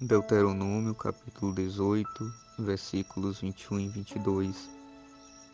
[0.00, 4.70] Deuteronômio capítulo 18, versículos 21 e 22.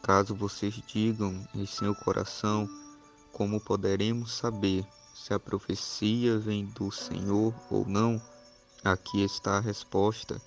[0.02, 2.68] Caso vocês digam em seu coração,
[3.32, 4.84] como poderemos saber
[5.14, 8.20] se a profecia vem do Senhor ou não?
[8.84, 10.38] Aqui está a resposta.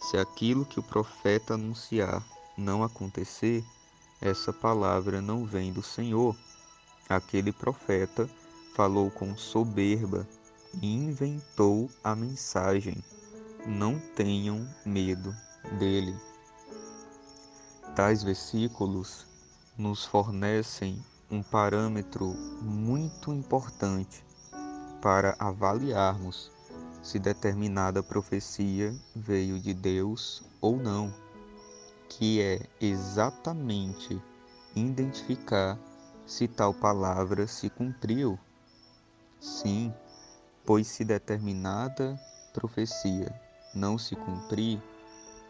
[0.00, 2.26] Se aquilo que o profeta anunciar
[2.56, 3.62] não acontecer,
[4.18, 6.34] essa palavra não vem do Senhor.
[7.06, 8.26] Aquele profeta
[8.74, 10.26] falou com soberba
[10.80, 12.96] e inventou a mensagem
[13.66, 15.34] não tenham medo
[15.78, 16.14] dele.
[17.96, 19.26] Tais versículos
[19.76, 22.26] nos fornecem um parâmetro
[22.62, 24.24] muito importante
[25.02, 26.52] para avaliarmos
[27.02, 31.12] se determinada profecia veio de Deus ou não,
[32.08, 34.20] que é exatamente
[34.74, 35.78] identificar
[36.24, 38.38] se tal palavra se cumpriu.
[39.40, 39.92] Sim,
[40.64, 42.18] pois se determinada
[42.52, 43.45] profecia
[43.76, 44.82] não se cumprir,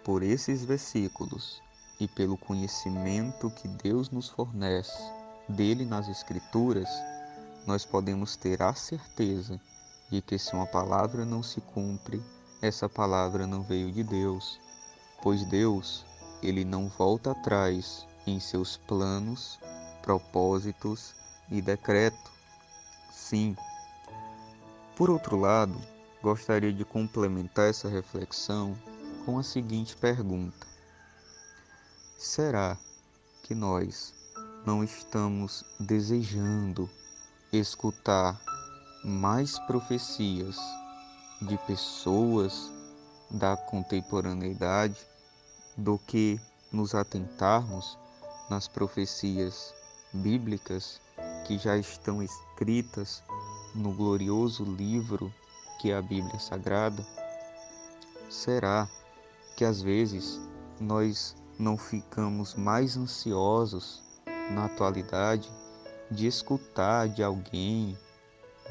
[0.05, 1.63] por esses versículos
[1.99, 4.99] e pelo conhecimento que Deus nos fornece
[5.49, 6.89] dele nas Escrituras,
[7.67, 9.61] nós podemos ter a certeza
[10.11, 12.23] de que se uma palavra não se cumpre,
[12.61, 14.61] essa palavra não veio de Deus,
[15.23, 16.05] pois Deus,
[16.43, 19.59] ele não volta atrás em seus planos,
[20.03, 21.15] propósitos
[21.51, 22.31] e decreto.
[23.11, 23.57] Sim.
[24.97, 25.77] Por outro lado,
[26.27, 28.77] gostaria de complementar essa reflexão
[29.25, 30.67] com a seguinte pergunta:
[32.19, 32.77] Será
[33.45, 34.13] que nós
[34.67, 36.91] não estamos desejando
[37.53, 38.41] escutar
[39.05, 40.57] mais profecias
[41.43, 42.73] de pessoas
[43.31, 44.99] da contemporaneidade
[45.77, 46.41] do que
[46.73, 47.97] nos atentarmos
[48.51, 49.73] nas profecias
[50.13, 51.01] bíblicas
[51.47, 53.23] que já estão escritas
[53.77, 55.33] no glorioso livro
[55.79, 57.05] que é a Bíblia Sagrada?
[58.29, 58.89] Será
[59.57, 60.41] que às vezes
[60.81, 64.03] nós não ficamos mais ansiosos
[64.51, 65.51] na atualidade
[66.11, 67.97] de escutar de alguém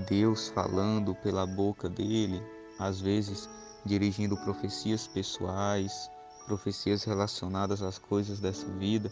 [0.08, 2.42] Deus falando pela boca dele,
[2.78, 3.50] às vezes
[3.86, 6.10] dirigindo profecias pessoais,
[6.46, 9.12] profecias relacionadas às coisas dessa vida,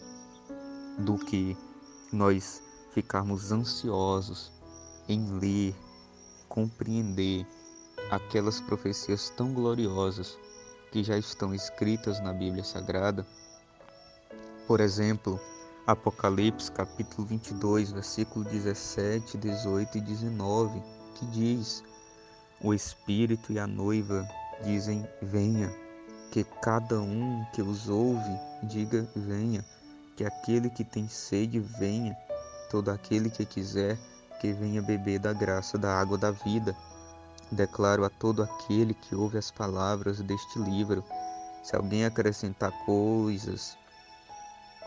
[0.98, 1.56] do que
[2.12, 2.62] nós
[2.92, 4.52] ficarmos ansiosos
[5.08, 5.74] em ler,
[6.48, 7.46] compreender
[8.10, 10.38] aquelas profecias tão gloriosas
[10.92, 13.26] que já estão escritas na Bíblia Sagrada.
[14.66, 15.40] Por exemplo,
[15.86, 20.82] Apocalipse capítulo 22, versículo 17, 18 e 19,
[21.14, 21.84] que diz:
[22.62, 24.26] O Espírito e a noiva
[24.64, 25.70] dizem: Venha,
[26.30, 29.64] que cada um que os ouve diga: Venha,
[30.16, 32.16] que aquele que tem sede venha,
[32.70, 33.98] todo aquele que quiser
[34.40, 36.76] que venha beber da graça da água da vida.
[37.50, 41.04] Declaro a todo aquele que ouve as palavras deste livro:
[41.62, 43.76] se alguém acrescentar coisas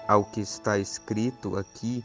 [0.07, 2.03] ao que está escrito aqui,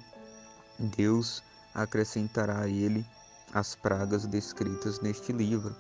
[0.79, 1.43] Deus
[1.75, 3.07] acrescentará a ele
[3.53, 5.75] as pragas descritas neste livro.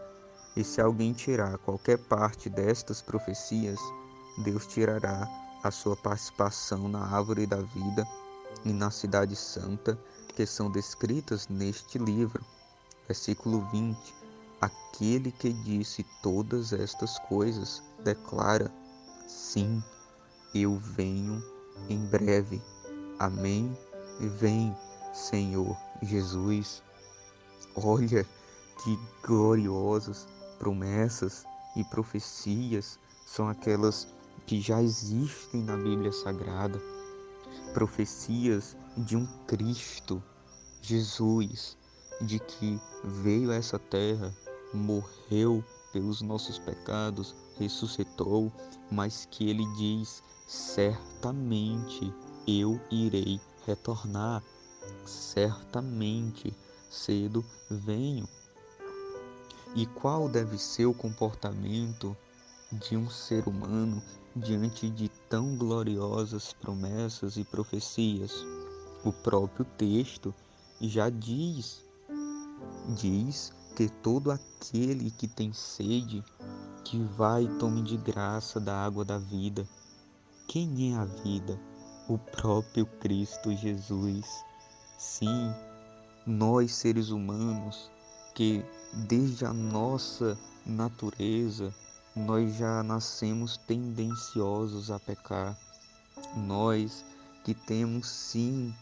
[0.54, 3.78] E se alguém tirar qualquer parte destas profecias,
[4.38, 5.26] Deus tirará
[5.62, 8.06] a sua participação na árvore da vida
[8.64, 9.98] e na cidade santa
[10.34, 12.44] que são descritas neste livro.
[13.06, 14.21] Versículo 20.
[14.62, 18.72] Aquele que disse todas estas coisas declara:
[19.26, 19.82] Sim,
[20.54, 21.42] eu venho
[21.88, 22.62] em breve.
[23.18, 23.76] Amém.
[24.38, 24.72] Vem,
[25.12, 26.80] Senhor Jesus.
[27.74, 28.24] Olha
[28.84, 30.28] que gloriosas
[30.60, 31.44] promessas
[31.74, 34.06] e profecias são aquelas
[34.46, 36.80] que já existem na Bíblia Sagrada.
[37.74, 40.22] Profecias de um Cristo,
[40.80, 41.76] Jesus,
[42.20, 44.32] de que veio a essa terra
[44.72, 48.50] morreu pelos nossos pecados, ressuscitou,
[48.90, 52.12] mas que ele diz: certamente
[52.46, 54.42] eu irei retornar,
[55.04, 56.54] certamente
[56.90, 58.26] cedo venho.
[59.74, 62.16] E qual deve ser o comportamento
[62.72, 64.02] de um ser humano
[64.36, 68.44] diante de tão gloriosas promessas e profecias?
[69.04, 70.34] O próprio texto
[70.80, 71.84] já diz,
[72.96, 76.22] diz que todo aquele que tem sede,
[76.84, 79.66] que vai e tome de graça da água da vida.
[80.46, 81.58] Quem é a vida?
[82.08, 84.26] O próprio Cristo Jesus.
[84.98, 85.52] Sim,
[86.26, 87.90] nós seres humanos,
[88.34, 88.64] que
[89.08, 91.74] desde a nossa natureza
[92.14, 95.58] nós já nascemos tendenciosos a pecar.
[96.36, 97.04] Nós
[97.42, 98.74] que temos sim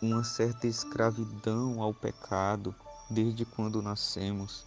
[0.00, 2.74] uma certa escravidão ao pecado
[3.10, 4.64] desde quando nascemos.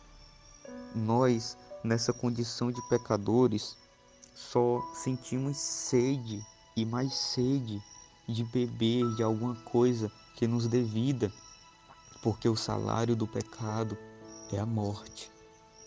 [0.96, 3.78] Nós nessa condição de pecadores,
[4.36, 6.46] só sentimos sede
[6.76, 7.82] e mais sede
[8.28, 11.32] de beber de alguma coisa que nos dê vida,
[12.22, 13.98] porque o salário do pecado
[14.52, 15.32] é a morte.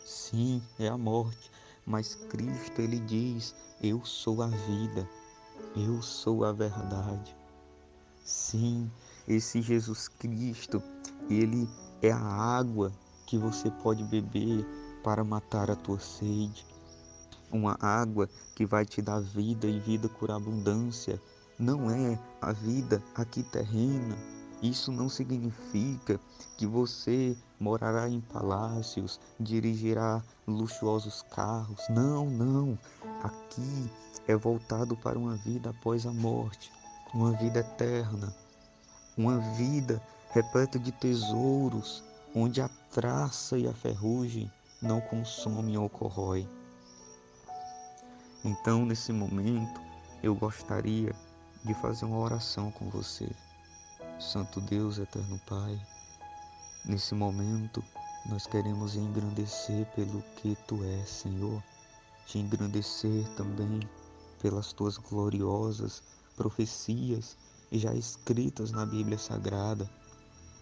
[0.05, 1.50] Sim, é a morte,
[1.87, 5.08] mas Cristo ele diz: Eu sou a vida,
[5.76, 7.34] eu sou a verdade.
[8.25, 8.90] Sim,
[9.26, 10.82] esse Jesus Cristo,
[11.31, 11.69] ele
[12.02, 12.93] é a água
[13.26, 14.66] que você pode beber
[15.04, 16.66] para matar a tua sede.
[17.50, 21.20] Uma água que vai te dar vida e vida por abundância.
[21.58, 24.16] Não é a vida aqui terrena.
[24.62, 26.20] Isso não significa
[26.56, 31.82] que você morará em palácios, dirigirá luxuosos carros.
[31.88, 32.78] Não, não.
[33.22, 33.90] Aqui
[34.26, 36.72] é voltado para uma vida após a morte,
[37.12, 38.34] uma vida eterna,
[39.16, 40.00] uma vida
[40.32, 42.02] repleta de tesouros,
[42.34, 44.50] onde a traça e a ferrugem
[44.81, 46.49] não consomem ou corrói.
[48.44, 49.81] Então, nesse momento,
[50.23, 51.14] eu gostaria
[51.64, 53.31] de fazer uma oração com você.
[54.19, 55.81] Santo Deus, eterno Pai,
[56.84, 57.82] nesse momento
[58.26, 61.62] nós queremos engrandecer pelo que tu és, Senhor,
[62.26, 63.81] te engrandecer também
[64.40, 66.02] pelas tuas gloriosas
[66.37, 67.37] profecias
[67.70, 69.88] já escritas na Bíblia Sagrada,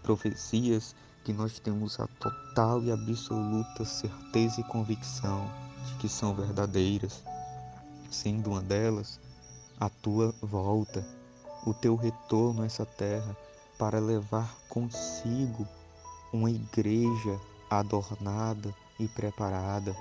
[0.03, 0.95] profecias
[1.25, 5.51] que nós temos a total e absoluta certeza e convicção
[5.87, 7.23] de que são verdadeiras,
[8.11, 9.21] sendo uma delas
[9.79, 11.05] a tua volta,
[11.67, 13.37] o teu retorno a essa terra
[13.79, 15.67] para levar consigo
[16.33, 19.97] uma igreja adornada e preparada.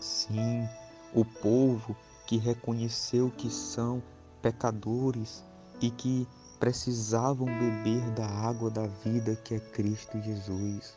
[0.00, 0.68] Sim,
[1.14, 4.02] o povo que reconheceu que são
[4.42, 5.42] pecadores
[5.80, 10.94] e que precisavam beber da água da vida que é Cristo Jesus.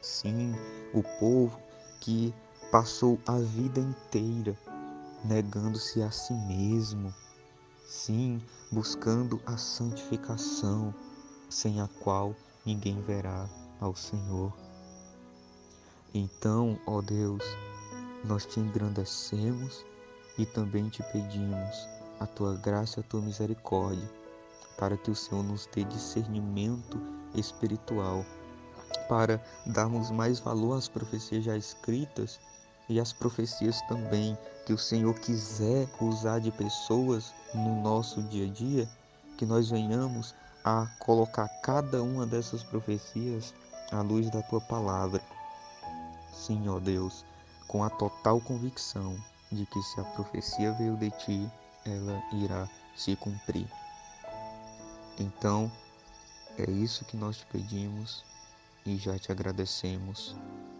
[0.00, 0.54] Sim,
[0.92, 1.58] o povo
[2.00, 2.34] que
[2.70, 4.56] passou a vida inteira
[5.24, 7.12] negando-se a si mesmo.
[7.86, 10.94] Sim, buscando a santificação,
[11.48, 13.48] sem a qual ninguém verá
[13.80, 14.52] ao Senhor.
[16.12, 17.42] Então, ó Deus,
[18.24, 19.84] nós te engrandecemos
[20.38, 21.88] e também te pedimos
[22.20, 24.08] a tua graça e a tua misericórdia,
[24.76, 27.00] para que o Senhor nos dê discernimento
[27.34, 28.24] espiritual,
[29.08, 32.40] para darmos mais valor às profecias já escritas
[32.88, 34.36] e às profecias também
[34.66, 38.88] que o Senhor quiser usar de pessoas no nosso dia a dia,
[39.36, 40.34] que nós venhamos
[40.64, 43.54] a colocar cada uma dessas profecias
[43.92, 45.20] à luz da tua palavra.
[46.32, 47.24] Sim, ó Deus,
[47.68, 49.16] com a total convicção
[49.52, 51.50] de que se a profecia veio de ti,
[51.84, 53.68] ela irá se cumprir.
[55.18, 55.70] Então,
[56.58, 58.24] é isso que nós te pedimos
[58.84, 60.36] e já te agradecemos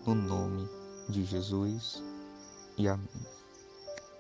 [0.07, 0.69] no nome
[1.09, 2.03] de Jesus
[2.77, 3.44] e amém.